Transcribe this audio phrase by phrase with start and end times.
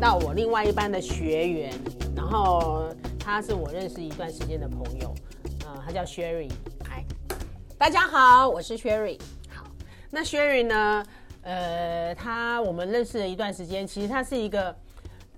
[0.00, 1.72] 到我另外一班的学员，
[2.16, 2.84] 然后
[3.18, 5.14] 他是我认识一段时间的朋友，
[5.64, 6.50] 呃，他叫 Sherry，
[6.84, 7.04] 嗨，
[7.78, 9.18] 大家好，我是 Sherry。
[9.48, 9.64] 好，
[10.10, 11.04] 那 Sherry 呢？
[11.42, 14.74] 呃，他我们认识了一段时间，其实他是一个，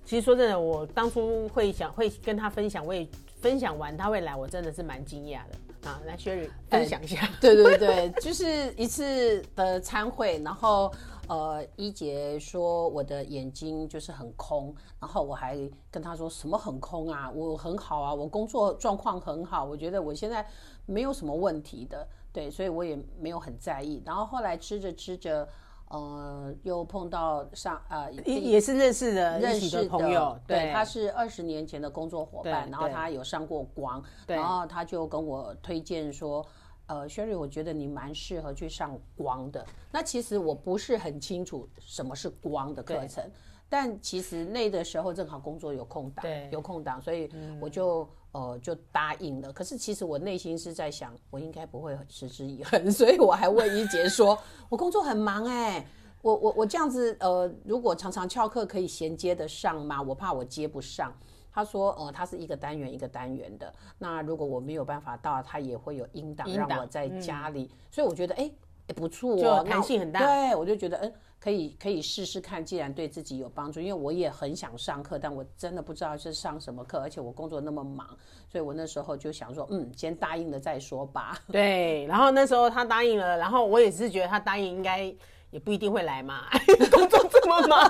[0.05, 3.07] 其实说真的，我当初会想会跟他分享，我也
[3.41, 5.89] 分享完他会来，我真的是蛮惊讶的。
[5.89, 10.91] 啊，来 Sherry 分享一下，对对对，就是一次的参会，然后
[11.27, 15.57] 呃，一杰说我的眼睛就是很空，然后我还
[15.91, 20.45] 跟他说什么很空啊，我很好啊，我工作状况很好，我觉得我现在
[20.85, 24.01] 没有什么问题的，对，所以我也没有很在意。
[24.05, 25.47] 然后后来吃着吃着。
[25.89, 36.45] 呃，又碰到上呃，也也是认识的认识的朋友，对，他是二十年前的工作伙伴，然后他有上过光，然后他就跟我推荐说，
[36.87, 39.65] 呃，Sherry，我觉得你蛮适合去上光的。
[39.91, 43.23] 那其实我不是很清楚什么是光的课程。
[43.69, 49.51] 但其实那的时候正好工作有空档，有空档，所以我就呃就答应了。
[49.51, 55.85] 可是其实我内心是在想，我应该不会持之以恒， 所以我还问一杰说：“我工作很忙哎，
[56.21, 60.01] 我我我这样子呃，如果常常翘课可以衔接得上吗？
[60.01, 61.13] 我怕我接不上。”
[61.57, 67.71] 他说：“呃，他是一个单元一个单元的，那如果我没有办法到，他也会有音档让我在家里。
[67.89, 68.51] 所以我觉得哎
[68.85, 70.19] 也不错，弹性很大。
[70.19, 78.07] 对，我就觉得嗯。”可以可以试试看，既然对自己有帮助，因为我也很想上课，但我真的不知道是上什么课，而且我工作那么忙，
[78.49, 81.39] 所以我那时候就想说，嗯，先答应了再说吧。
[81.51, 85.13] 对，然后那时候他答应了，然后我也是觉得他答应应该。
[85.49, 86.43] 也不一定会来嘛，
[86.91, 87.89] 工作这么忙，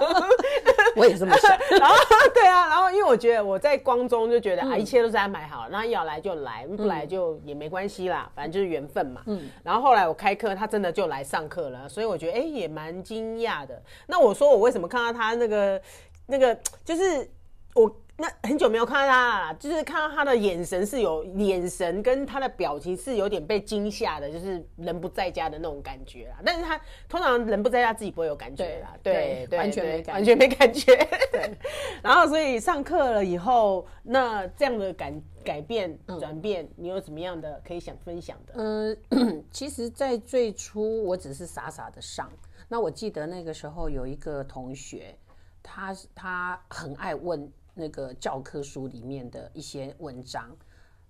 [0.98, 1.52] 我也这么想。
[1.80, 1.96] 然后
[2.34, 9.22] 对啊，然后因为我觉得我在光中就觉得啊，一切都是安排好，那要来就来，不来就也没关系啦，反正就是缘分嘛。
[9.28, 9.50] 嗯。
[9.64, 13.82] 然后后来我开课，他真的就来上课了，所以我觉得哎也蛮惊讶的。
[14.08, 15.82] 那我说我为什么看到他那个
[16.26, 17.30] 那个就是
[17.76, 17.90] 我。
[18.20, 26.38] 那很久没有看到他了，就是看到他的眼神是有眼神跟他的表情是有点被惊吓的，就是人不在家的那种感觉啦。
[26.44, 30.96] 但是他通常人不在家自己不会有感觉啦，对对，完全没完全没感觉。
[31.32, 31.56] 对，
[32.02, 35.14] 然后所以上课了以后，那这样的改
[35.46, 38.54] 改变转变，你有什么样的可以想分享的？
[38.56, 42.28] 嗯， 其实，在最初我只是傻傻的上。
[42.68, 45.16] 那我记得那个时候有一个同学，
[45.62, 47.48] 他他很爱问。
[47.78, 50.50] 那个教科书里面的一些文章，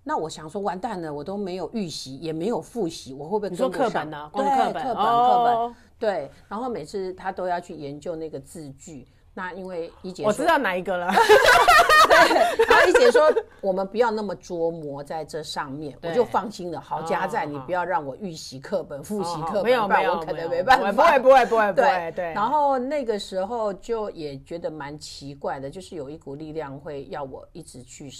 [0.04, 4.30] 那我想说，完蛋了，我都没有预习，也没有复习，我会不会你说课本呢？
[4.34, 6.30] 对，课本，课本，对。
[6.48, 9.08] 然后每次他都要去研究那个字句。
[9.34, 11.08] 那因为一姐，我知道哪一个了。
[12.08, 16.80] 对， 然后一姐说，我们不要那么琢磨在这上面，我就放心了。
[16.80, 20.90] 好家在，你不要让我预习课本、复习课本，没有没有，我可能没办法。
[20.92, 22.12] 不会不会不会不会。
[22.12, 22.32] 对。
[22.32, 28.10] 然后那个时候就也觉得蛮奇怪的，就是有一股力量会要我一直去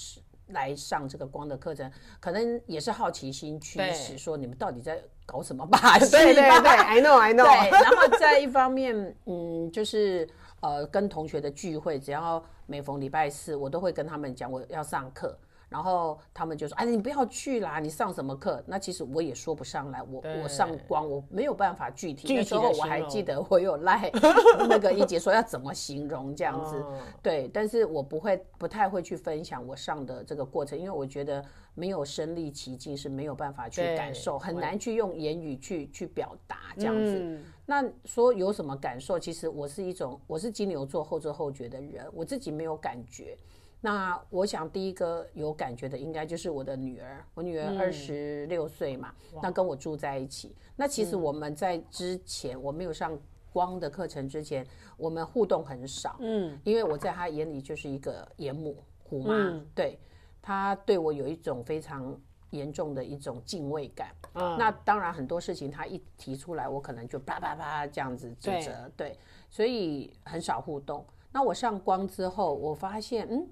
[0.48, 6.10] 来上这个光的课程，可能也是好奇心驱使，说你们到底在搞什么把戏？
[6.16, 7.44] 对对对，I know I know。
[7.44, 7.70] 对。
[7.70, 10.28] 然后在一方面，嗯，就是。
[10.60, 22.34] 呃，跟同学的聚会，只要每逢礼拜四，我都会跟他们讲我要上课，然后他们就说：“哎，你不要去啦，你上什么课？”那其实我也说不上来，我我上光，我没有办法具体。
[22.34, 24.10] 那时候我还记得我有赖
[24.68, 26.82] 那个一姐说要怎么形容这样子，
[27.22, 37.38] 对，但是我不会不太会去分享我上的这个过程，因为我觉得没有身临其境是没有办法去感受，很难去用言语去去表达这样子。
[37.66, 39.18] 那说有什么感受？
[39.18, 43.36] 其实我是一种，我是金牛座后知后觉的人，我自己没有感觉。
[43.80, 47.24] 那我想第一个有感觉的，应该就是我的女儿。
[47.34, 50.54] 我女儿二十六岁嘛，那跟我住在一起。
[50.76, 53.18] 那其实我们在之前，我没有上
[53.52, 54.66] 光的课程之前，
[54.96, 56.16] 我们互动很少。
[56.20, 59.98] 嗯，因为我在她眼里就是一个严母虎妈，对
[60.42, 62.18] 她对我有一种非常。
[62.52, 69.18] 严重的一种敬畏感，那当然很多事情他一提出来，我可能就啪啪啪这样子指责，对，
[69.50, 71.04] 所以很少互动。
[71.30, 73.46] 那我上光之后，我发现，嗯，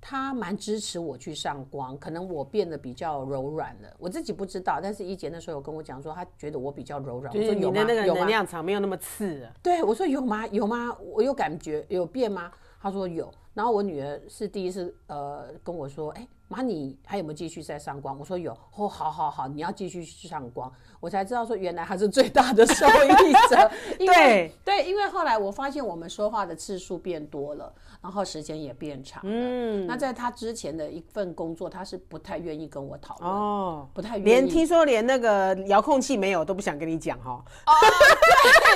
[0.00, 4.80] 他蛮支持我去上光，可能我变得比较柔软了，我自己不知道。
[4.82, 7.92] 但是一姐那时候有跟我讲说，他觉得我比较柔软，我说有吗？
[8.06, 9.46] 有能量场没有那么刺。
[9.62, 10.46] 对，我说有吗？
[10.46, 10.96] 有吗？
[11.00, 12.50] 我有感觉有变吗？
[12.80, 13.30] 他说有。
[13.52, 16.26] 然后我女儿是第一次呃跟我说，哎。
[16.50, 18.18] 妈，你还有没有继续在上光？
[18.18, 20.70] 我说有，哦，好好好，你要继续去上光。
[20.98, 23.70] 我才知道说，原来他是最大的受益者。
[23.98, 29.30] 对对，因为后来我发现我们说话的次数变多了，然后时间也变长了。
[29.32, 34.24] 嗯，那在他之前的一份工作，他是不太愿意跟我讨论，哦，不太愿意。
[34.24, 37.32] 连听说连那个遥控器没有都不想跟你讲哈。
[37.66, 37.72] 哦，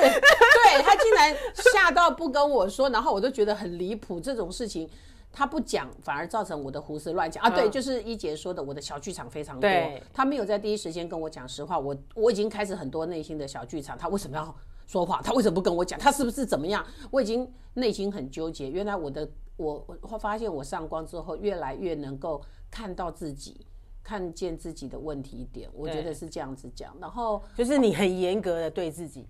[0.01, 1.15] 对，对他竟。
[1.15, 4.91] 然吓到不跟我说，然后我都觉得很离谱，这种事情。
[5.35, 7.51] 他不讲，反而造成我的胡思乱想啊！
[7.51, 9.69] 对，就是一杰说的，我的小剧场非常多。
[10.13, 13.99] 他没有在第一时间跟我讲实话，我我已经开始很多内心的小剧场。
[13.99, 14.55] 他为什么要
[14.87, 15.21] 说话？
[15.23, 15.99] 他为什么不跟我讲？
[15.99, 16.87] 他是不是怎么样？
[17.11, 18.71] 我已经内心很纠结。
[18.71, 22.41] 原来我的我我发现我上光之后，越来越能够
[22.71, 23.67] 看到自己，
[24.03, 25.69] 看见自己的问题点。
[25.75, 26.97] 我觉得是这样子讲。
[27.01, 29.27] 然后就是你很严格的对自己。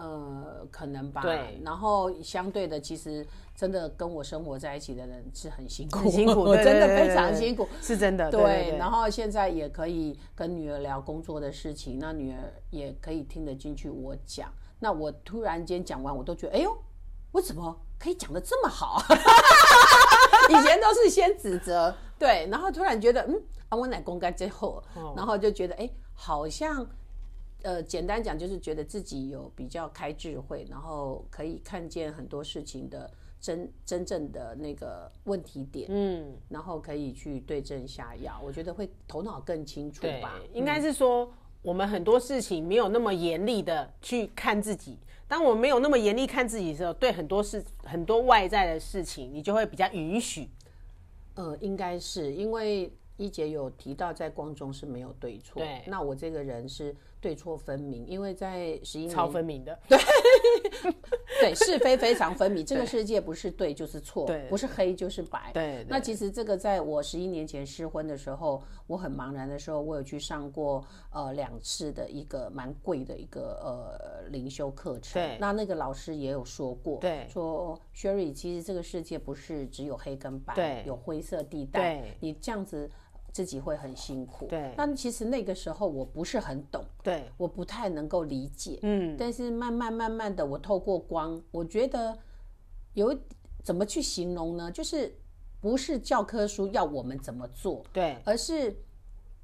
[0.00, 1.22] 呃，可能吧。
[1.22, 8.30] 对，然后相对的，其实真的跟我生活在一起的人是很辛苦，辛苦， 真的非常辛苦，是真的。
[8.30, 12.38] 对，然后现在也可以跟女儿聊工作的事情，那女儿
[12.70, 14.52] 也可以听得进去我讲。
[14.78, 16.76] 那我突然间讲完，我都觉得，哎呦，
[17.32, 19.02] 我怎么可以讲的这么好？
[20.48, 24.82] 以前都是先指责，对，然后突然觉得，嗯，啊，我奶公干最后，
[25.16, 26.86] 然后就觉得，哎，好像。
[27.62, 33.10] 呃，简单讲就是觉得自己有比较开智慧，然后可以看见很多事情的
[33.40, 38.40] 真真正的那个问题点，嗯，然后可以去对症下药。
[38.44, 40.40] 我觉得会头脑更清楚吧。
[40.52, 41.28] 应该是说
[41.60, 44.96] 我们很多事情没有那么严厉的去看自己。
[45.26, 50.48] 当我们没有那么严厉看自己的时候，对很多事很多外在的事情，你就会比较允许。
[51.34, 55.60] 呃，应该是因为一姐有提到，在光中是没有对错。
[55.60, 56.94] 对，那我这个人是。
[57.20, 59.98] 对错分明，因为在十一年超分明的，对
[61.40, 62.64] 对是非非常分明。
[62.64, 65.50] 这个世界不是对就是错，不是黑就是白。
[65.52, 75.20] 对，那其实这个在我十一年前失婚的时候，我很茫然的时候，我有去上过呃两次的一个蛮贵的一个呃灵修课程。
[75.20, 82.04] 对，那那个老师也有说过，对，说 Sherry，其实这个世界不是只有黑跟白，对，有灰色地带。
[82.20, 82.90] 你这样子。
[83.38, 84.74] 自己会很辛苦，对。
[84.76, 89.14] 但其实那个时候我不是很懂，对，我不太能够理解，嗯。
[89.16, 92.18] 但是慢慢慢慢的，我透过光，我觉得
[92.94, 93.16] 有
[93.62, 94.72] 怎么去形容呢？
[94.72, 95.14] 就是
[95.60, 98.74] 不是教科书要我们怎么做，对，而是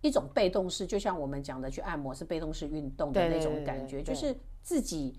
[0.01, 5.17] 一种被动式，就像我们讲的去按摩是被动式运动的那种感觉，就是自己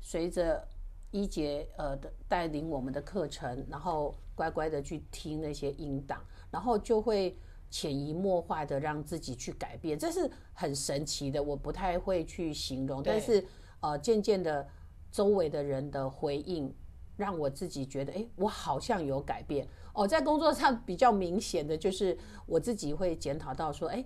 [0.00, 0.66] 随着
[1.12, 6.20] 一节呃的带领我们的课程，然后乖乖的去听那些音档，
[6.50, 7.38] 然后就会。
[7.78, 11.42] 潜移默化的让自己去改变，这是很神奇的。
[11.42, 13.44] 我不太会去形容，但是
[13.80, 14.66] 呃，渐渐的，
[15.12, 16.74] 周围的人的回应
[17.18, 19.68] 让我自己觉得，哎，我好像有改变。
[19.92, 24.02] 哦，在工作上比较明显的就是我自己会检讨到说，哎，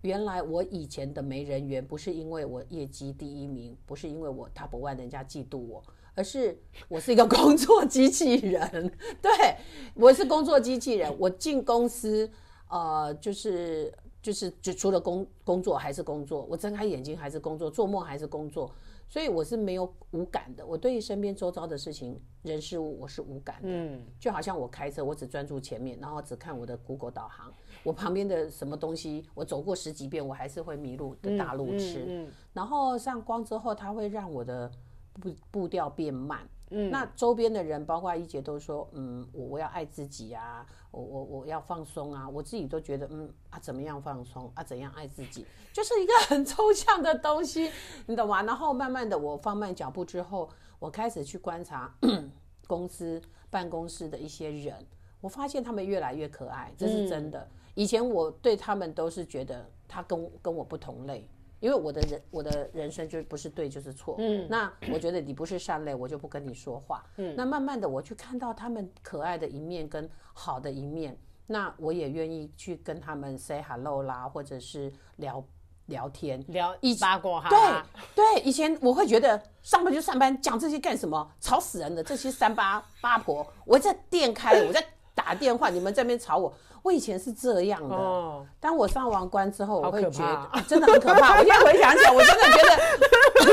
[0.00, 5.80] 原来我以前的没人缘不是因为我业绩第一名，不是因为我 top one 人家嫉妒我，
[6.16, 8.92] 而是我是一个 工作机器人。
[9.22, 9.30] 对
[9.94, 12.28] 我是工作机器人，我进公司。
[12.68, 18.70] 呃，就是就是就除了工工作还是工作，我睁开眼睛还是工作，做梦还是工作，
[19.08, 20.66] 所以我是没有无感的。
[20.66, 23.68] 我对于身边周遭的事情、人事物，我是无感的。
[23.68, 27.52] 嗯，就好像我开车，我只专注前面，然后只看我的 Google 导航，
[27.84, 32.28] 我旁边的什么东西，我走过十几遍，我还是会迷路的大路痴。
[32.52, 34.68] 然后上光之后，它会让我的
[35.12, 36.40] 步步调变慢。
[36.70, 47.70] 嗯，那周边的人，包括一姐都说，嗯，我我要爱自己啊，我我我要放松啊，我自己都觉得，嗯啊，怎么样放松啊，怎样爱自己，就是一个很抽象的东西，
[48.06, 48.42] 你懂吗？
[48.42, 51.94] 然后慢慢的，我放慢脚步之后，我开始去观察
[52.66, 54.74] 公司办公室的一些人，
[55.20, 57.48] 我发现他们越来越可爱，这是真的。
[57.74, 61.28] 以前我对他们都是觉得他跟跟我不同类。
[61.60, 64.16] 因为我的人，我的人生就不是对就是错。
[64.18, 67.04] 嗯，那我觉得你不是善类，我就不跟你说话。
[67.16, 75.42] 嗯，那慢慢的我去看到他们可爱的一面跟好的一面，那我也愿意去跟他们 say hello 啦，或者是聊
[75.86, 77.48] 聊天，聊一八卦哈。
[77.48, 81.30] 对对，以前我会觉得上班就上班，讲这些干什么？
[81.40, 84.84] 吵死人的这些三八八婆，我在店开，我在
[85.14, 86.52] 打电话，你们这边吵我。
[86.86, 91.34] 我以前是这样的，当我上完关之后，我会觉得真的很可怕。
[91.40, 92.62] 我现在回想起来，我真的觉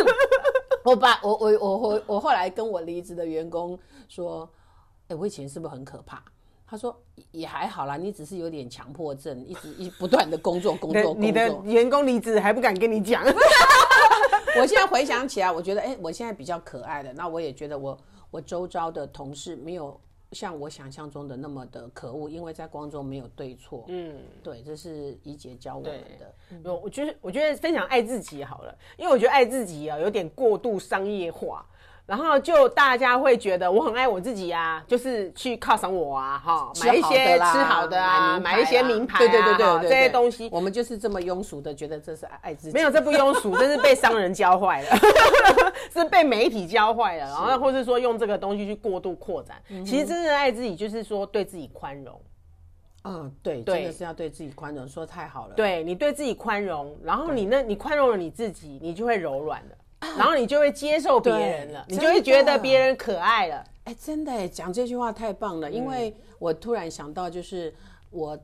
[0.05, 0.15] 得，
[0.85, 4.47] 我把我我我我我后来跟我离职的员工说，
[5.07, 6.21] 哎，我以前是不是很可怕？
[6.67, 6.95] 他说
[7.31, 11.15] 也还好啦，你只是有点强迫症，一直一不断的工作工作工作。
[11.19, 13.23] 你的员工离职还不敢跟你讲。
[14.59, 17.11] 我现在回想起来，我觉得哎，我现在比较可爱的。
[17.13, 17.97] 那我也觉得我
[18.29, 19.99] 我周遭的同事没有。
[20.33, 23.85] 像我想象中的那么的可恶，因为在光中没有对错。
[23.87, 26.33] 嗯，对，这是怡姐教我们的。
[26.63, 31.65] 有，我觉得我觉得分享爱自己好了，因为我觉得爱自己啊有点过度商业化。
[32.05, 42.73] 然后就大家会觉得我很爱我自己啊，就是去犒赏我啊，哈，买一些吃好的啊，买一些名牌，对对对对对这些东西，我们就是这么庸俗的觉得这是爱自己。
[42.73, 44.97] 没有，这不庸俗，这是被商人教坏了，
[45.93, 49.61] 是被媒体教坏了，然后或是说用这个东西去过度扩展。
[49.85, 52.21] 其实真正爱自己，就是说对自己宽容。
[53.05, 55.53] 嗯，对，真的是要对自己宽容，说太好了。
[55.55, 59.75] 对你对自己宽容，然后你那，你宽容了你自己，你就会柔软了，
[60.17, 63.63] 然后你就会接受别人了，你就会觉得别人可爱了。
[63.85, 67.73] 哎，真的，讲这句话太棒了，因为我突然想到，就是
[68.09, 68.37] 我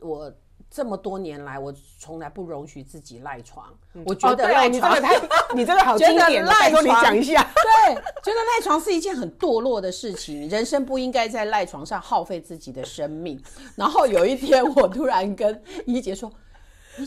[0.00, 0.32] 我。
[0.74, 3.66] 这么多年来，我从来不容许自己赖床。
[4.06, 4.96] 我觉得赖床，
[5.54, 7.42] 你这个好经典，赖床你讲一下。
[7.52, 13.38] 对，觉得赖床是一件很堕落的事情，人生不应该在赖床上耗费自己的生命。
[13.76, 16.32] 然后有一天，我突然跟怡姐说：“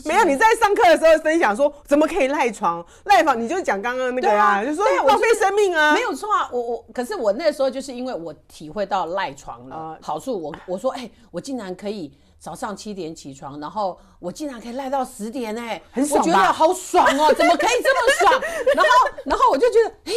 [0.04, 2.84] 没有，你在上课的时候分享说，怎么可以赖床？
[3.04, 6.48] 赖床，你就讲刚刚那个啊，就说浪费生命啊，没有错啊。
[6.52, 18.42] 我我，可是我那时候就是因为我体会到赖床了好处，我我说，哎，我竟然可以。”早上七点起床，然后我竟然可以赖到十点哎，很爽我觉得好爽哦， 怎么可以这么爽？
[18.74, 18.90] 然后，
[19.24, 20.12] 然后我就觉得，哎，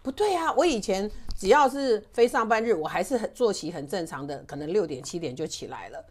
[0.00, 6.02] 不对啊，我以前只要是非上班日，我还是很作息很正常的，可能六点七点就起来了。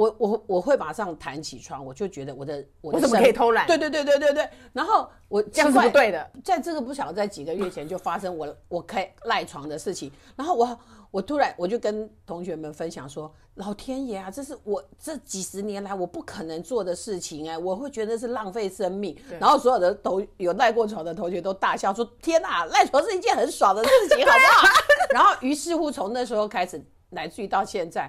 [0.00, 3.66] 我我我会马上弹起床，我就觉得我的我怎么可以偷懒？
[3.66, 4.48] 对对对对对对。
[4.72, 10.78] 然后我这样是不对的，在这个不晓得在几个月前就发生我我可以赖床的事情，然后我。
[11.12, 24.72] 我突然我就跟同学们分享说：“老天爷啊，这是我这几十年来我不可能做的事情哎，我会觉得是浪费生命。”然后所有的同有赖过床的同学都大笑说：“天哪，赖床是一件很爽的事情， 好不好？”
[25.12, 28.08] 然后于是乎从那时候开始，乃至于到现在，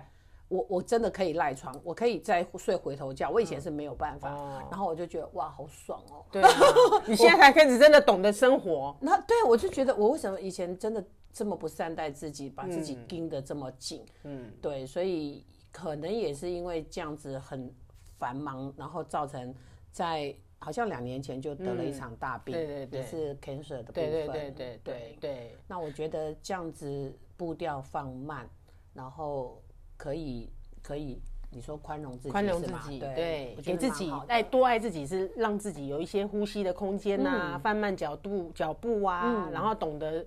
[0.52, 3.30] 我我真的可以赖床，我可以再睡回头觉。
[3.30, 4.30] 我以前是没有办法，
[4.70, 6.24] 然后我就觉得哇，好爽哦！
[6.32, 6.44] 对，
[7.08, 8.96] 你现在才开始真的懂得生活。
[9.00, 11.04] 那对我就觉得我为什么以前真的。
[11.34, 17.74] 这么不善待自己，把自己盯得这么紧，嗯，对，所以可能也是因为这样子很
[18.20, 19.56] 繁忙，然后造成
[19.94, 25.58] 在好像两年前就得了一场大病，对对对，也是 cancer 的部分，对对对对对对。
[25.70, 28.46] 那我觉得这样子步调放慢，
[28.94, 29.64] 然后
[30.02, 30.50] 可以
[30.82, 40.26] 可以，你说宽容自己，宽容自己，对，给自己爱多爱自己，是让自己有一些呼吸的空间呐，放慢脚步脚步啊，然后懂得。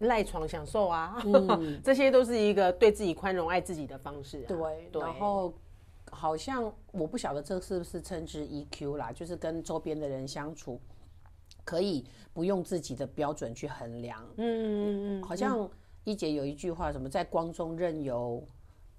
[0.00, 1.16] 赖床享受啊，
[1.82, 4.42] 这些都是一个对自己宽容、爱自己的方式。
[4.42, 5.54] 对，然后
[6.10, 10.80] 好像我不晓得这是不是称之 EQ 啦，就是跟周边的人相处，
[11.64, 14.20] 可以不用自己的标准去衡量。
[14.36, 15.66] 嗯嗯嗯，好像
[16.02, 18.44] 一姐有一句话，什么在光中任由，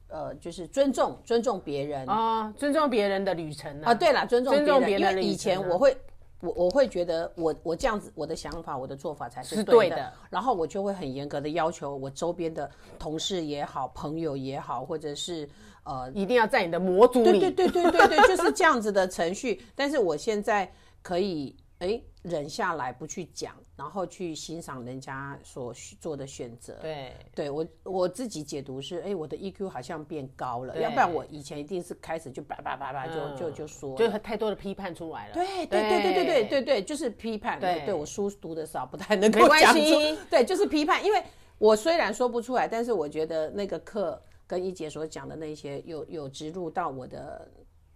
[0.07, 3.93] 呃，就是尊重尊重别人啊，尊重别人的旅程啊。
[3.93, 5.11] 对了，尊重尊重别人。
[5.11, 5.97] 因为以前我会。
[6.41, 12.69] 我我会觉得我我这样子我的想法我的做法才是对的，然后我就会很严格的要求我周边的
[12.99, 15.49] 同事也好朋友也好，或者是
[15.85, 19.59] 呃一定要在你的模组里，对对对对对对，就是这样子的程序。
[19.73, 20.71] 但是我现在
[21.01, 22.01] 可以哎。
[22.27, 26.73] 忍下来不去讲，然后去欣赏人家所做的选择。
[26.81, 35.35] 对，对我我自己解读是，哎，我的 EQ 好像变高了，要不然我以前一定是开始就叭叭叭叭就就就说，就太多的批判出来了。
[35.35, 37.59] 对对对对对对对对，就是批判。
[37.59, 40.17] 对，对我书读的少，不太能够讲出。
[40.27, 41.23] 对，就是批判，因为
[41.59, 47.47] 我虽然说不出来，但是我觉得那个课跟一姐所讲的那些有有植入到我的。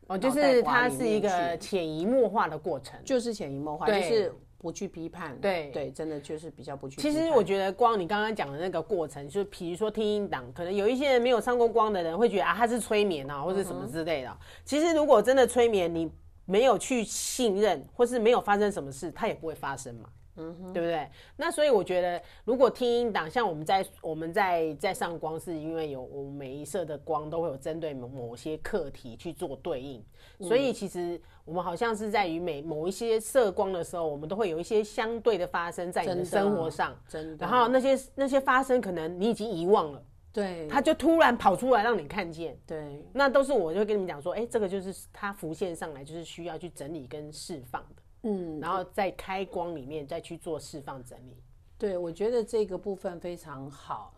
[0.09, 6.99] 哦，就是它是一个潜移默化的过程，就是潜移默化，就是不去批判，对对，真的就是比较不去。
[6.99, 14.37] 其实我觉得光你刚刚讲的那个过程，就比如说听音档，可能有一些人没有上过光的人会觉得啊，他是催眠啊，或者什么之类的。
[14.65, 16.11] 其实如果真的催眠，你
[16.45, 20.09] 没有去信任，或是没有发生什么事，它也不会发生嘛。
[20.39, 21.07] 嗯，对不对？
[21.35, 30.03] 那所以我觉得，如果听音档，像我们在我们在在上光，是因为有我们每一色的光都会有针对某某些课题去做对应，
[30.39, 37.45] 所以其实我们好像是在于每某一些色光的时候，我们都会有一些相对的发生在你的生活上，真的。
[37.45, 47.98] 然后那些那些发生，可能你已经遗忘了，对，他就突然跑出来让你看见，对，那都是我就会跟你们讲说，哎，这个就是它浮现上来，就是需要去整理跟释放的。
[48.23, 51.41] 嗯，然后在开光里面再去做释放整理。
[51.77, 54.13] 对，我觉得这个部分非常好。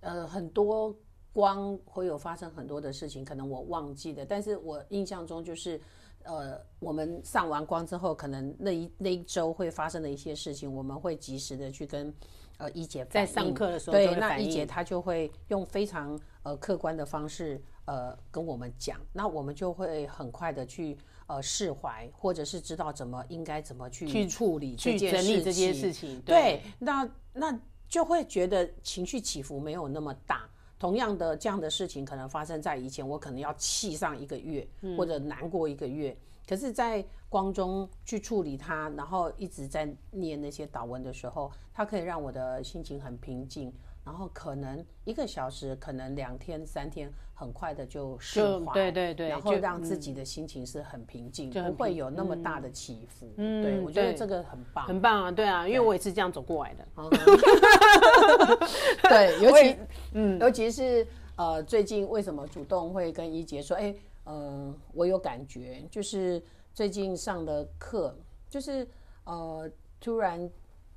[0.00, 0.94] 呃，很多
[1.32, 5.80] 光会有发生很多的事情，可能我忘记的，但是我印象中就是，
[6.24, 12.14] 呃，我们上完光之后，可能那一那一周会发生的一些事情，我们会及时的去跟
[12.58, 20.96] 呃一姐在上课的时候，对，那一姐她就会用非常呃客观的方式呃跟我们讲，那我们就会很快的去。
[21.28, 30.48] 呃释怀，或者是知道怎么应该怎么去去处理这去件整理这件事情，对，那那就会觉得情绪起伏没有那么大。
[30.78, 34.64] 同样的这样的事情可能发生在以前，我可能要气上一个月，
[34.96, 36.16] 或者难过一个月。
[36.48, 43.72] 可是，在光中去处理它，然后一直在念那些祷文的时候，它可以让我的心情很平静。
[44.06, 48.72] 然后可能一个小时，可能两天、三天，很快的就释就怀。
[48.72, 53.28] 对对对然后让自己的心情是很平静，不会有那么大的起伏。
[53.36, 54.86] 嗯对，我觉得对这个很棒。
[54.86, 56.86] 很棒啊，对啊，因为我也是这样走过来的。
[59.10, 59.76] 对， 尤其
[60.12, 61.04] 嗯尤其是
[61.36, 66.40] 呃，最近为什么主动会跟一杰说，哎、呃，我有感觉，就是
[66.72, 68.16] 最近上的课，
[68.48, 68.86] 就是
[69.24, 69.68] 呃，
[70.00, 70.48] 突然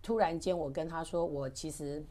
[0.03, 2.05] 突然间，我跟他说，我其实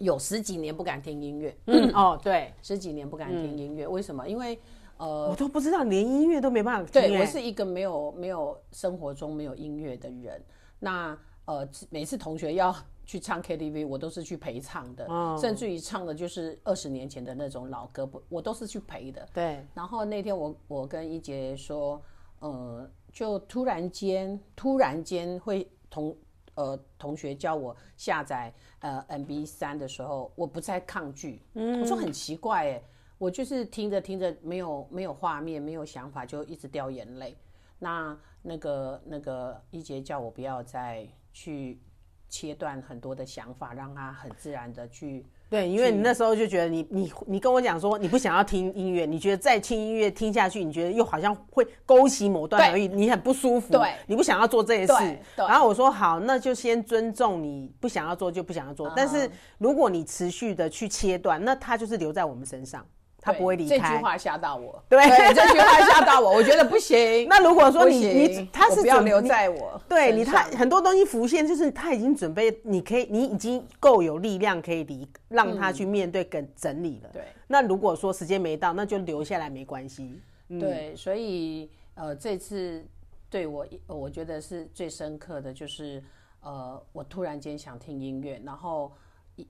[0.00, 4.26] 有十几年不敢听音乐，嗯，哦，对，十几年不敢听音乐，为什么？
[4.26, 4.58] 因为
[4.96, 10.42] 呃我，都不知道，连音乐都没办法对我是一个没有没有生活中没有音乐的人。
[10.78, 19.28] 那呃，每次同学要去唱 KTV，我都是去陪唱的，哦甚至于唱的就是二十年前的那种老歌，不，我都是去陪的。
[19.34, 22.00] 对，然后那天我我跟一杰说，
[22.38, 26.16] 呃，就突然间突然间会同
[26.60, 31.42] 呃同学叫我下载呃 MB 三的时候，我不再抗拒。
[31.54, 32.82] 我说很奇怪哎，
[33.18, 37.36] 我就是听着听着没有没有画面没有想法，就一直掉眼泪。
[37.78, 41.80] 那那个那个一杰叫我不要再去
[42.28, 45.26] 切断很多的想法，让他很自然的去。
[45.50, 53.90] 对，因为你那时候就觉得你你你跟我讲说你不想要听音乐，你觉得再听音乐听下去，你觉得又好像会勾起某段回忆，你很不舒服，对。
[54.06, 55.18] 你不想要做这件事。
[55.36, 58.76] 然后我说好，那就先尊重你不想要做就不想要嗯。
[58.76, 59.28] 做，但是
[59.58, 62.86] 如果你持续的去切断，那它就是留在我们身上，
[63.20, 63.98] 它不会离开这句开。
[63.98, 64.98] 话吓到我，对
[65.34, 67.26] 这句话吓到我，我觉得不行。
[67.28, 77.10] 那如果说你你他是要留在我对你，他很多东西浮现，就是他已经准备，你可以，你已经够有力量可以离，让他去面对跟整理了。
[77.12, 80.20] 对那如果说时间没到，那就留下来没关系。
[80.48, 82.84] 对，所以呃，这次
[83.28, 86.02] 对我呃我觉得是最深刻的就是
[86.40, 88.90] 呃，我突然间想听音乐，然后一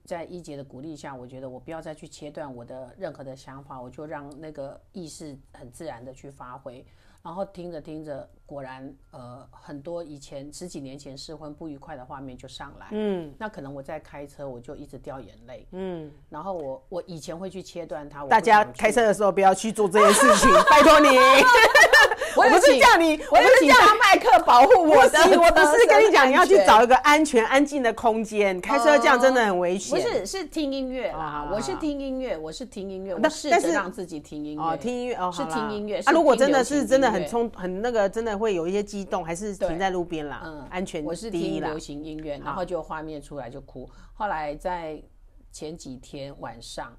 [0.05, 6.85] 在一杰的鼓励下，我觉得我不要再去切断我的任何的想法，我就让那个意识很自然的去发挥。
[7.23, 21.09] 然后听着听着，果然呃很多以前十几年前失婚不愉快的画面就上来，嗯那可能我在开车我就一直掉眼泪，嗯，然后我我以前会去切断它，我大家开车的时候不要去做这件事情， 拜托你。
[22.37, 28.61] 我有不是叫你，我有请大麦克保护我的，我不是跟你讲，你 要去找一一个安全安静的空间。
[28.61, 29.97] 开车这样真的很危险。
[29.99, 36.01] 不是是听音乐啊啦，我是听音乐，我是听音乐，我但试但是着让自己听音乐，哦，听音乐哦，是听音乐。
[36.01, 41.79] 啊，如果真的是真的，很冲，很那个，真的会有一些激动，还是停在路边啦，嗯，安全我是听流。
[41.79, 43.89] 行音乐，然后就画面出来就哭。
[44.13, 45.03] 后来在
[45.51, 46.93] 前几天晚上，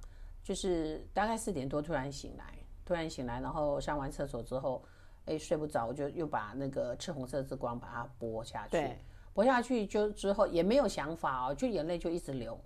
[0.44, 2.46] 就是大概四点多突然醒来，
[2.86, 4.84] 突然醒来，然后上完厕所之后，
[5.26, 8.72] 哎睡不着，我就又把那个赤红色之光把它播下去。
[8.72, 8.98] 对，
[9.34, 12.60] 播下去就之后也没有想法哦，就眼泪就一直流。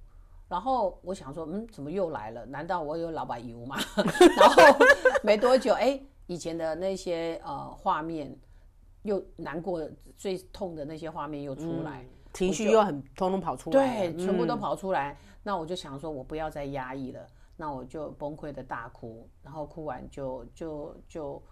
[0.47, 2.45] 然后我想说，嗯，怎么又来了？
[2.45, 3.77] 难道我有老板油吗？
[4.37, 4.63] 然后
[5.23, 8.35] 没多久，哎，以前的那些呃画面，
[9.01, 9.81] 又难过、
[10.15, 15.17] 最痛的那些画面又出来，情绪又很通通跑出来了，对，全部都嗯跑出来。
[15.41, 21.43] 那我就想说，我不要再压抑了，那我就崩溃的大哭，然后哭完就就就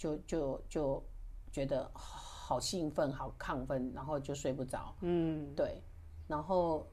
[0.00, 1.04] 就就就
[1.52, 4.94] 觉得好兴奋、好亢奋，然后就睡不着。
[5.02, 5.82] 嗯，对，
[6.26, 6.86] 然后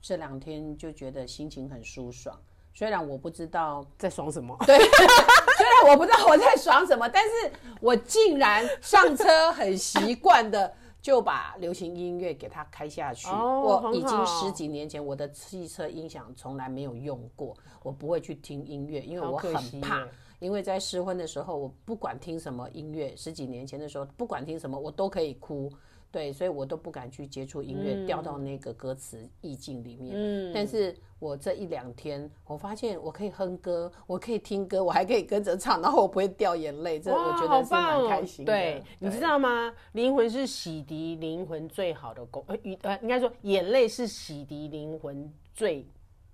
[0.00, 2.34] 这两天就觉得心情很舒爽。
[2.72, 4.56] 虽然我不知道，在爽什么？
[4.66, 4.78] 对，
[5.58, 13.28] 虽然我不知道我在爽什么，但是我竟然上车很习惯的就把流行音乐给它开下去。
[13.28, 20.10] 哦我已经十几年前，我的汽车音响从来没有用过，我不会去听音乐，因为我很怕耶。
[20.38, 25.70] 因为在失婚的时候，我不管听什么音乐，十几年前的时候，不管听什么，我都可以哭。
[26.12, 30.14] 对，所以我都不敢去接触音乐，掉到那个歌词意境里面。
[30.16, 38.52] 嗯但是我这一两天，我发现我可以哼歌，我可以听歌，我还可以跟着唱，然后我不会掉眼泪，这我觉得是蛮开心的。
[38.52, 39.74] 对，你知道吗？
[39.92, 42.56] 灵魂是洗涤灵魂最好的工，呃，
[43.02, 45.86] 应该说眼泪是洗涤灵魂最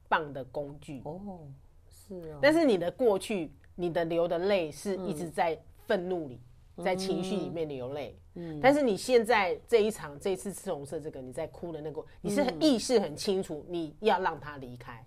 [0.06, 1.00] 棒的工具。
[1.04, 1.40] 哦，
[1.88, 6.40] 是哦，但是你的过去，你的流的泪是嗯一直在愤怒里，
[6.82, 8.18] 在情绪里面流泪。
[8.34, 15.04] 嗯，但是你现在这一场这一次赤红色这个你在哭的那个，你是很意识很清楚，你要让他离开。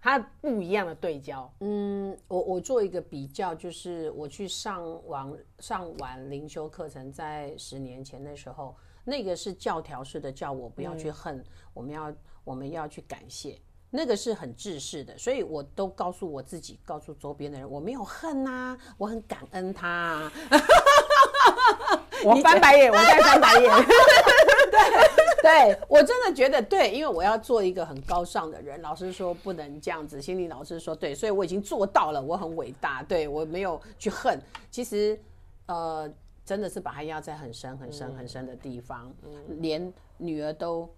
[0.00, 1.48] 他不一样的对焦。
[1.60, 12.12] 嗯，我我做一个比较，就是我去上完上完灵修课程，在十年前的时候，那个是教条式的，叫我不要去恨，我们要
[12.42, 13.56] 我们要去感谢，
[13.94, 20.32] 那个是很制式的，所以我都告诉我自己，告诉周边的人，我没有恨呐、我很感恩他、啊。
[22.24, 23.70] 我翻白眼，我在翻白眼。
[25.42, 28.80] 对我真的觉得对，因为我要做一个很高尚的人。
[28.80, 33.02] 老师说不能这样子，心理老师说对，所以我已经做到了，我很伟大。
[33.02, 35.20] 对我没有去恨，其实
[35.66, 36.10] 呃，
[36.46, 39.12] 真的是把他压在很深、很深、很深的地方，
[39.58, 40.88] 连女儿都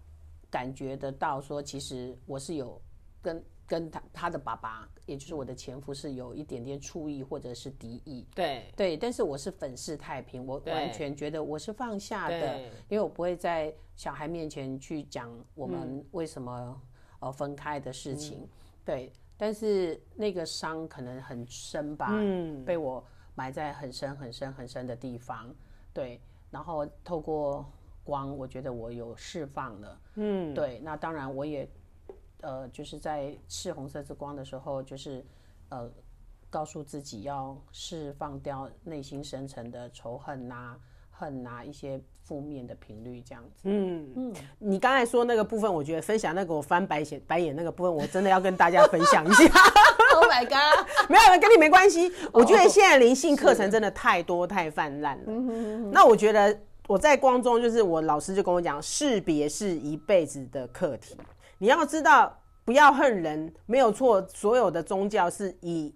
[0.51, 2.79] 感觉得到说，其实我是有
[3.25, 8.27] 跟跟他他的爸爸，也就是我的前夫是有一点点醋意或者是敌意。
[8.35, 12.61] 对对，但是我是粉饰太平，我完全觉得我是放下的，
[12.91, 16.81] 因为我不会在小孩面前去讲我们为什么
[17.21, 18.47] 呃分开的事情。
[18.85, 23.03] 对，但是那个伤可能很深吧，嗯被我
[23.35, 25.53] 埋在很深很深很深的地方。
[25.95, 27.65] 对，然后透过
[28.05, 30.01] 光，我觉得我有释放了。
[30.17, 31.67] 嗯，对，那当然我也
[32.45, 35.25] 呃，就是在赤红色之光的时候，就是
[35.71, 35.91] 呃，
[36.51, 40.77] 告诉自己要释放掉内心深层的仇恨呐、
[41.11, 43.63] 恨呐、一些负面的频率，这样子。
[43.65, 49.45] 嗯嗯，你刚才说那个部分，我觉得分享那个我翻白眼白眼那个部分，我真的要跟大家分享一下。
[50.15, 50.87] Oh my god！
[51.11, 52.13] 没有，跟你没关系。
[52.33, 55.33] 我觉得现在灵性课程真的太多太泛滥了。
[55.91, 61.17] 那我觉得我在光中，就是我老师就跟我讲，识别是一辈子的课题。
[61.65, 64.23] 你要知道，不要恨人，没有错。
[64.29, 65.95] 所有的宗教是以。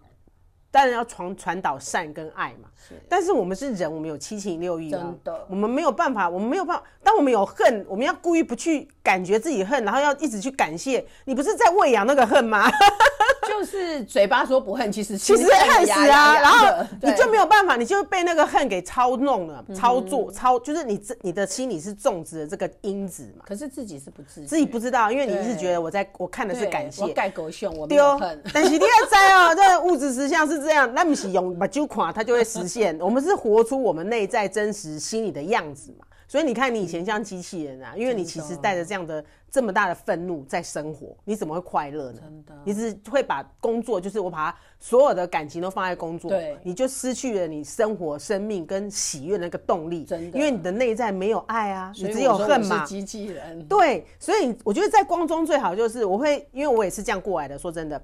[0.71, 6.85] 当然要传传导善跟爱嘛，是但是我们是人，我们有七情六欲啊真的，我们没有办法，我们没有办法。
[7.03, 12.69] 当我们有恨，我们要故意不去感觉自己恨，然后要一直去感谢，你不是在喂养那个恨吗？
[13.49, 27.09] 就是嘴巴说不恨，其实其实恨死啊，然后你就没有办法，你就被那个恨给操弄了、操作、操，就是你自你的心里是种植了这个因子嘛，可是自己是不自自己不知道，因为你一直觉得我在我看的是感谢我。
[27.09, 28.43] 盖狗熊，我没有恨，。
[28.53, 32.99] 但是你要知哦，这个物质实相是这样，那不是用把酒垮它就会实现。
[33.01, 36.05] 我们是活出我们内在真实心里的样子嘛。
[36.29, 42.21] 所以你看，你以前像机器人啊，因为你其实带着这样的这么大的愤怒在生活，你怎么会快乐呢？
[42.23, 50.05] 真的你只会把工作，就是我把它所有的感情都放在工作，对你就失去了你生活、生命跟喜悦那个动力。
[50.05, 52.85] 真的因为你的内在没有爱啊，你只有恨嘛。
[52.85, 53.67] 机器人。
[53.67, 57.59] 对，所以我觉得在光中最好就是我会，因为我也是这样过来的。
[57.59, 57.99] 说真的，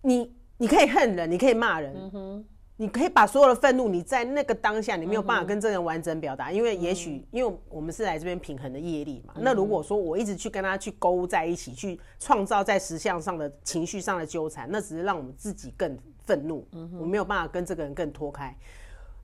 [0.00, 1.92] 你你可以恨人，你可以骂人，
[2.76, 9.34] 你可以把所有的愤怒，你在那个当下你没有办法跟这个人完整表达，因为也许因为我们是来这边平衡的业力嘛。
[9.38, 16.66] 那如果说我一直去跟他去勾在一起，去创造在实相上的情绪上的纠缠，那只是让我们自己更愤怒，
[16.98, 18.52] 我没有办法跟这个人更脱开。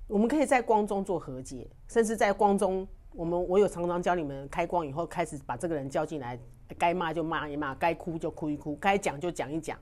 [0.06, 6.38] 我们可以在光中做和解，甚至在光中，我们我有常常教你们开光以后，开始把这个人叫进来，
[6.78, 9.76] 该骂就骂一骂，该哭就哭一哭，该讲就讲一讲。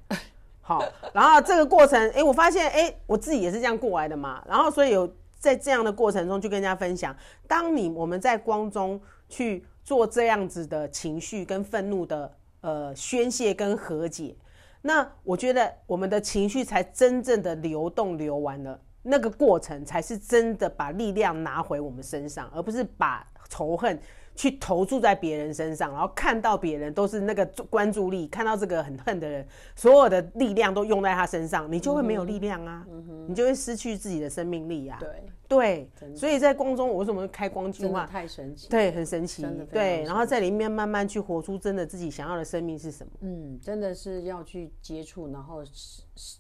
[0.68, 4.44] 好，然后这个过程，哎、我发现，哎、我自己也是这样过来的嘛。
[4.46, 9.00] 然后所以有在这样的过程中，就跟人家分享，当你我们在光中
[9.30, 14.36] 去做这样子的情绪跟愤怒的呃宣泄跟和解，
[14.82, 23.98] 那我觉得我们的情绪才真正的流动流完了，那个过程才是真的把力量拿回我们身上，而不是把仇恨
[24.38, 32.86] 去投注在别人身上，然后看到别人都是那个关注力，看到这个很恨的人，所有的力量都用在他身上，你就会没有力量啊，
[33.26, 34.96] 你就会失去自己的生命力啊。
[35.48, 38.06] 对，对，所以在光中，我为什么会开光计真的划？
[38.06, 38.68] 太神奇。
[38.68, 43.12] 对，很神奇对，然后在里面慢慢去活出真的自己想要的生命是什么。
[43.22, 45.64] 嗯，真的是要去接触，然后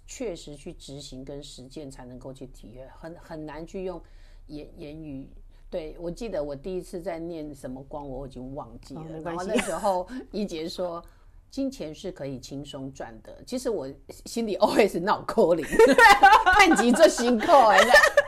[0.06, 4.00] 确实去执行跟实践，才能够去体验，很很难去用
[4.46, 5.28] 言言语。
[5.70, 9.02] 对，我记得我第一次在念什么光，我已经忘记了。
[9.22, 11.02] 然后那时候一杰说，
[11.50, 13.32] 金钱是可以轻松赚的。
[13.46, 13.86] 其实我
[14.24, 15.66] 心里 always 闹扣零，
[16.58, 17.78] 看急这心扣哎，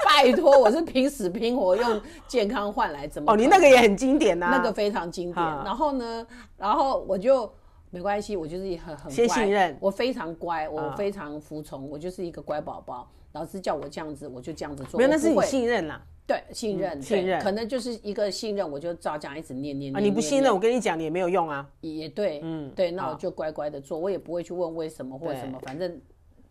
[0.05, 5.44] 拜托，我是拼死拼活用健康换来，怎么哦，你那个也很经典呐、那个非常经典。
[5.44, 6.26] 啊然后呢，
[6.59, 7.50] 然后我就
[7.90, 13.11] 没关系，我就是很很先信任我非常乖，我啊非常服从，我就是一个乖宝宝。
[13.33, 14.98] 老师叫我这样子，我就这样子做。
[14.98, 16.03] 没有，那是你我信任啦。
[16.31, 20.05] 对信任，嗯信任可能就是一个信任，我就照这样一直念念啊，念。
[20.05, 21.69] 念你不信任，我跟你讲，你也没有用啊。
[21.81, 26.01] 也对，嗯，对，那我就乖乖的做，我也不会去问为什么或什么，反正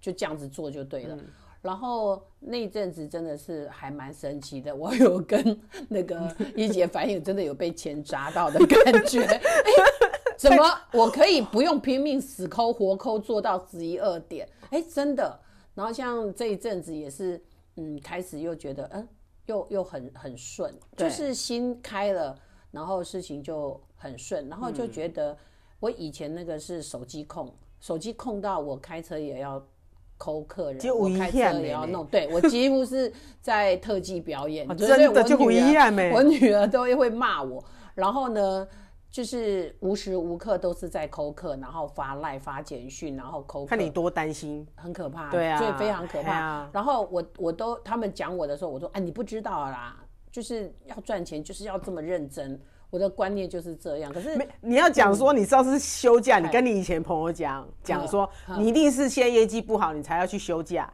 [0.02, 1.18] 就这样子做就对了。
[1.62, 9.22] 然后那一阵子真的是还蛮神奇的，我有跟那个 一姐反映，真的有被钱砸到的感觉。
[9.24, 9.42] 哎
[10.38, 10.64] 怎么
[10.94, 14.48] 我可以不用拼命死抠活抠做到十一二点？
[14.70, 15.38] 哎，真的。
[15.76, 17.42] 然后像这一阵子也是，
[17.76, 19.06] 嗯，开始又觉得，嗯，
[19.50, 22.38] 又又很很顺，就是心开了，
[22.72, 25.36] 然后事情就很顺，然后就觉得
[25.80, 29.62] 我以前那个是手机控，手机控到我开车也要
[30.20, 37.64] 抠客人，我开车也要弄， 对我几乎是在特技表演，真的就不一样我女儿都会骂我，
[37.96, 38.68] 然后呢？
[39.12, 43.66] 就是无时无刻都是在扣客，然后发赖发简讯，然后扣。
[43.66, 46.70] 看你多担心，很可怕，对啊，所以非常可怕。
[46.72, 49.98] 然后我我都他们讲我的时候，我说哎，你不知道啦，
[50.32, 52.60] 就是要赚钱，就是要这么认真。
[52.92, 54.12] 我的观念就是这样。
[54.12, 60.92] 可是你要讲说，你上次休假，你跟你以前朋友讲讲说，你一定是现在业绩不好，你才要去休假。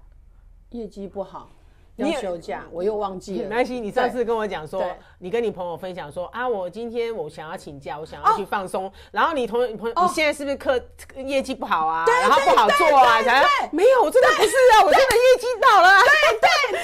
[0.71, 1.49] 业绩不好。
[1.95, 3.49] 要休假，我又忘记了。
[3.49, 4.83] 没关系，你上次跟我讲说，
[5.19, 8.91] 你跟你朋友分享说啊，我今天我想要请假，我想要去放松。
[9.11, 10.79] 然后你同朋友，你现在是不是课
[11.15, 12.05] 业绩不好啊？
[12.21, 13.21] 然后不好做啊？
[13.23, 15.89] 想要没有，我真的不是啊，我真的业绩到了。
[16.01, 16.83] 对对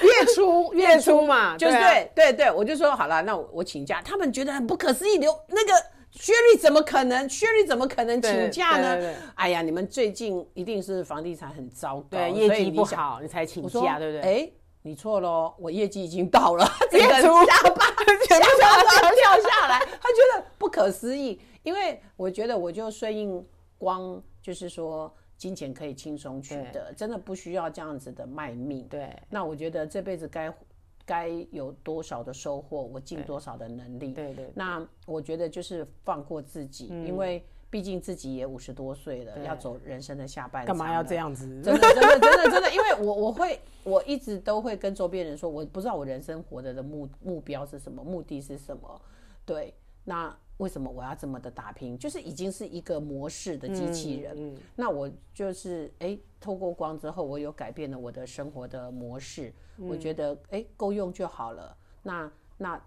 [0.00, 4.02] 对，月初月初嘛，就是对对对，我就说好了，那我我请假。
[4.04, 5.72] 他们觉得很不可思议，留那个。
[6.12, 7.28] 薛瑞怎么可能？
[7.28, 9.14] 薛瑞怎么可能请假呢？
[9.34, 14.20] 哎呀，你们最近一定是房地产很糟糕，对，业绩不好，你才请假，对不对？
[14.20, 21.40] 哎，你错喽，我业绩已经到了， 这个下巴下巴都要掉下来，他觉得不可思议。
[21.62, 23.44] 因为我觉得我就顺应
[23.78, 28.86] 光，就是说金钱可以轻松取得，真的不需要这样子的卖命。
[28.88, 30.52] 对，那我觉得这辈子该。
[31.04, 34.12] 该有多少的收获，我尽多少的能力。
[34.12, 34.50] 对对。
[34.54, 40.64] 那我觉得就是放过自己，因为毕竟自己也五十多岁了，要走人生的下半。
[40.64, 41.46] 干嘛要这样子？
[41.62, 49.00] 真的真的真的真的，因为我我会我一直都会跟周边人说，我不知道我人生活着的目目标是什么，目的是什么。
[49.44, 51.98] 对，那为什么我要这么的打拼？
[51.98, 54.34] 就是已经是一个模式的机器人。
[54.36, 54.56] 嗯。
[54.76, 59.52] 那我就是哎，透过光之后，我有改变了我的生活的模式。
[59.78, 62.80] 我觉得哎够用就好了，那那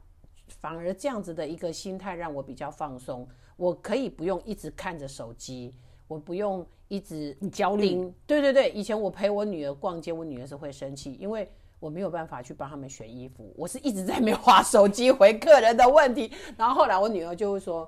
[0.48, 3.28] 反而这样子的一个心态让我比较放松。
[3.58, 5.74] 我可以不用一直看着手机，
[6.08, 7.96] 我不用一直焦虑。
[8.26, 11.50] 对对对，以前我陪我女儿逛街，我女儿是会生气，因为
[11.86, 16.32] 我没有办法去帮他们选衣服，我是一直在没划手机回客人的问题。
[16.58, 17.88] 然后后来我女儿就会说：“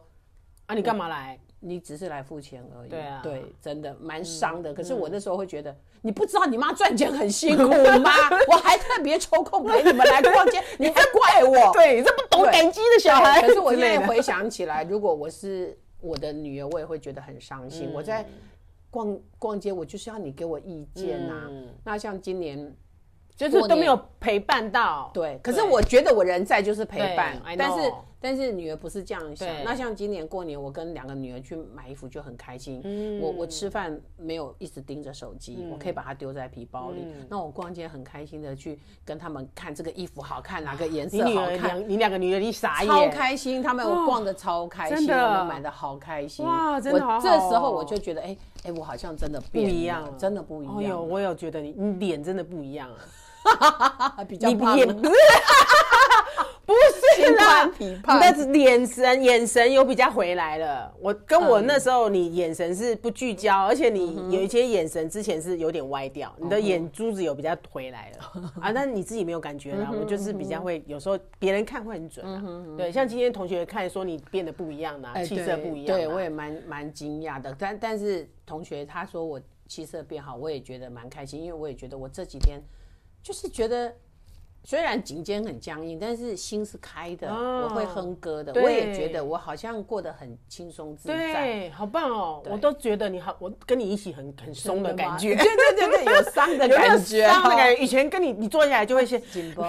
[0.67, 4.71] 啊，你干嘛来？”你只是来付钱而已，对啊，对，真的蛮伤的。
[4.71, 7.63] 可是我那时候会觉得，你不知道你妈赚钱很辛苦
[7.99, 8.11] 吗？
[8.47, 11.55] 我还特别抽空陪你们来逛街，你还怪我？
[11.73, 13.41] 对，这不懂感激的小孩。
[13.41, 17.89] 可是我 现在回想起来，如果我是我的女儿，我也会觉得很伤心。
[17.91, 18.23] 我在
[18.91, 21.49] 逛逛街，我就是要你给我意见呐。
[21.83, 22.71] 那像今年，
[23.37, 25.09] 就是都没有陪伴到。
[25.13, 27.93] 对，可是我觉得我人在就是陪伴，但是。
[28.19, 29.47] 但是女儿不是这样想。
[29.63, 32.81] 那像今年过年，我跟两个女儿去买衣服就很开心。
[33.21, 37.05] 我我吃饭没有一直盯着手机，我可以把它丢在皮包里。
[37.29, 41.87] 那我逛街很开心的去跟他们看这个衣服好看，哪个颜色好看。
[41.87, 42.89] 你两个女儿，你傻眼。
[42.89, 46.43] 超开心，他们我逛的超开心，我们买的好开心。
[46.43, 47.19] 哇，真的好。
[47.19, 50.77] 这时候我就觉得，哎哎，我好像真的不一样，真的不一样。
[50.77, 52.97] 哎呦，我有觉得你你脸真的不一样啊，
[54.27, 54.77] 比较胖。
[56.67, 57.95] 不是啦，你
[58.51, 60.93] 的眼神眼神有比较回来了。
[60.99, 68.73] 我跟我那时候你眼神是不聚焦，而且你有一些眼神之前是有点歪掉，你的眼珠子有比较回来了 啊。
[68.73, 72.43] 但你自己没有感觉啦，我就是比较会有时候别人看会很准啊。
[72.77, 77.55] 对，像今天同学看说你变得不一样啦，气色不一样，对我也蛮蛮惊讶的。
[77.57, 82.61] 但但是同学他说我气色变好，我也觉得蛮开心，因为我也觉得我这几天
[83.27, 83.93] 就是觉得。
[84.63, 88.51] 虽然颈肩很僵硬，但是心是开的，我会哼歌的。
[88.61, 92.43] 我也觉得我好像过得很轻松自在，对，好棒哦！
[92.49, 97.81] 我都觉得你好，我跟你一起很很松的感觉， 对对对对，有伤的 感觉，伤的感觉。
[97.81, 99.65] 以前跟你你坐下来就会先紧绷。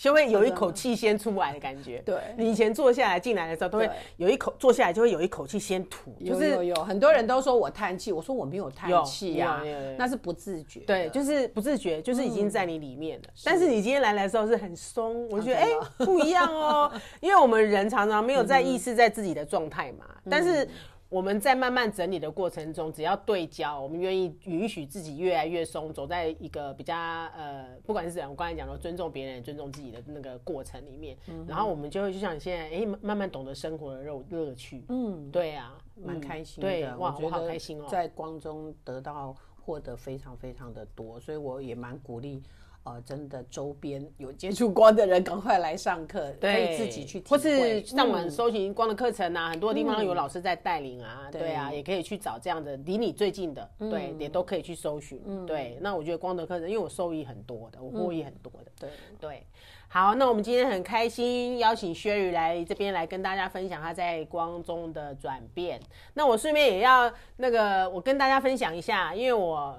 [0.00, 2.00] 就会有一口气先出来的感觉。
[2.06, 6.14] 对，你以前坐下来进来的时候，都会有一口坐下来就会有一口气先吐。
[6.20, 9.60] 有有有，很多人都说我叹气，我说我没有叹气呀，
[9.98, 10.80] 那是不自觉。
[10.80, 13.28] 对，就是不自觉，就是已经在你里面了。
[13.44, 20.68] 但是你今天来的时候是很松，我觉得哎 不一样哦，因为我们人常常没有在意识在自己的状态嘛，但是。
[21.08, 31.16] 我们在慢慢整理的过程中，只要对焦，我们愿意允许自己越来越松，走在一个比较呃，不管是怎样，我刚才讲的尊重别人、尊重自己的那个过程里面，
[31.46, 34.84] 然后我们就会就像你现在，哎，慢慢懂得生活的乐乐趣。
[34.90, 36.68] 嗯，对啊，蛮开心的。
[36.68, 42.42] 对，哇，我好开心哦，在光中得到获得非常非常的多，所以我也蛮鼓励。
[42.88, 47.82] 呃，真的周边有接触光的人，赶快来上课，可以自己去体或会。
[47.82, 55.20] 是上网搜寻光的课程啊，很多地方有老师在带领啊，对啊，也可以去找这样的离你最近的，对，也都可以去搜寻。
[55.44, 58.72] 对，那我觉得光的课程，因为我受益很多的，我获益很多的。
[58.80, 59.42] 对对，
[59.88, 65.78] 好，那我们今天很开心邀请 Sherry 来这边来跟大家分享他在光中的转变。
[66.14, 69.76] 那我顺便也要那个，我跟大家分享一下，因为我。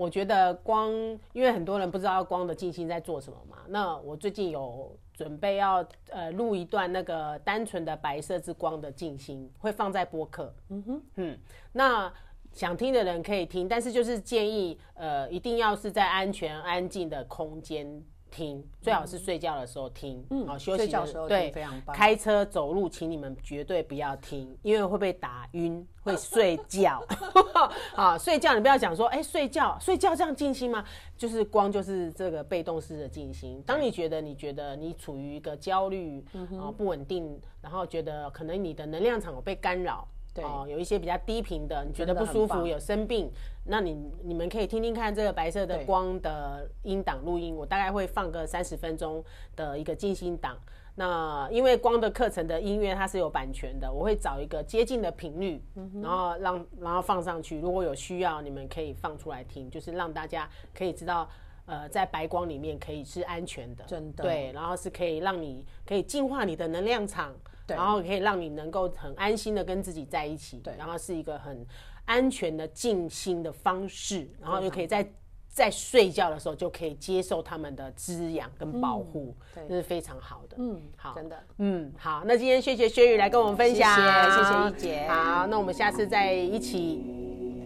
[0.00, 0.90] 我觉得光，
[1.34, 3.58] 因为很多人不知道光的静心在做什么嘛。
[3.68, 10.54] 那我最近有准备要呃录一段那个单纯的白色之光的静心，会放在播客。
[10.70, 11.38] 嗯哼，嗯，
[11.72, 12.10] 那
[12.50, 18.02] 想听的人可以听，但是就是建议呃一定要是在安全安静的空间。
[18.30, 21.94] 听，最好是睡觉的时候听，嗯，好休息的时候对，非常棒。
[21.94, 27.04] 开车走路，请你们绝对不要听，因为会被打晕， 会睡觉。
[27.94, 30.84] 啊，睡觉你不要讲说，哎，睡觉，睡觉这样静心吗？
[31.16, 33.62] 就是光就是这个被动式的静心。
[33.66, 36.24] 当你觉得你觉得你处于一个焦虑
[36.58, 40.06] 啊不稳定，然后觉得可能你的能量场有被干扰。
[40.36, 43.30] 哦，有一些比较低频的，你觉得不舒服，有生病，
[43.64, 49.22] 那你你们可以听听看这个白色的光的音档录音，我大概会放个三十分钟
[49.56, 50.56] 的一个静心档。
[50.94, 55.62] 那因为光的课程的音乐它是有版权的，我会找一个接近的频率，
[56.02, 57.58] 然后让然后放上去。
[57.58, 61.28] 如果有需要，你们可以放出来听，就是让大家可以知道，
[61.66, 67.32] 呃，在白光里面可以是安全的，真的对，然后是可以让你可以净化你的能量场。
[67.76, 71.66] 然后可以让你能够很安心的跟自己在一起，对，然后是一个很
[72.04, 75.08] 安全的静心的方式，然后又可以在
[75.48, 79.34] 在睡觉的时候就可以接受他们的滋养跟保护，
[79.68, 80.56] 这是非常好的。
[80.58, 83.96] 嗯，好，真的，嗯，好，那今天谢谢薛宇来跟我们分享，
[84.30, 85.08] 谢谢一姐。
[85.08, 87.02] 好，那我们下次再一起，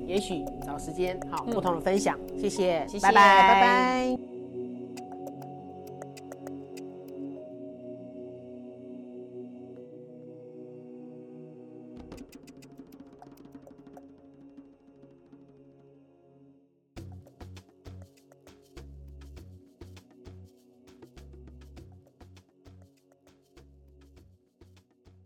[0.07, 4.34] 也许找时间好不同的分享，谢谢，谢谢，拜拜，拜拜。